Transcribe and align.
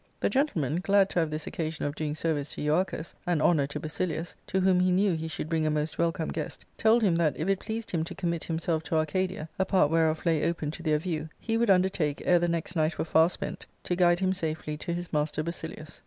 The 0.19 0.31
gentleman, 0.31 0.77
glad 0.79 1.11
to 1.11 1.19
have 1.19 1.29
this 1.29 1.45
occasion 1.45 1.85
of 1.85 1.93
doing 1.93 2.15
service 2.15 2.51
to 2.55 2.61
Euarchus, 2.63 3.13
and 3.27 3.39
honour 3.39 3.67
to 3.67 3.79
Basilius— 3.79 4.33
to 4.47 4.59
whom 4.59 4.79
he 4.79 4.91
knew 4.91 5.13
he 5.13 5.27
should 5.27 5.47
bring 5.47 5.63
a 5.67 5.69
most 5.69 5.99
welcome 5.99 6.29
guest— 6.29 6.65
told 6.75 7.03
him 7.03 7.15
that, 7.17 7.37
if 7.37 7.47
it 7.47 7.59
pleased 7.59 7.91
him 7.91 8.03
to 8.05 8.15
commit 8.15 8.45
himself 8.45 8.81
to 8.85 8.95
Arcadia, 8.95 9.47
a 9.59 9.65
part 9.65 9.91
whereof 9.91 10.25
lay 10.25 10.43
open 10.43 10.71
to 10.71 10.81
their 10.81 10.97
view, 10.97 11.29
he 11.39 11.55
would 11.55 11.69
undertake, 11.69 12.19
ere 12.25 12.39
the 12.39 12.47
next 12.47 12.75
night 12.75 12.97
were 12.97 13.05
fStir 13.05 13.29
spent, 13.29 13.67
to 13.83 13.95
guide 13.95 14.21
him 14.21 14.33
safely 14.33 14.75
to 14.75 14.91
his 14.91 15.13
master 15.13 15.43
Basilius. 15.43 15.99